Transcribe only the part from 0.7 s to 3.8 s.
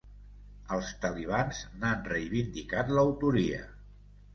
Els talibans n’han reivindicat l’autoria.